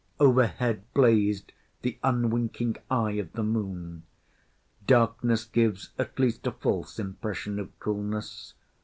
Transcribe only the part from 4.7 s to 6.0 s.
Darkness gives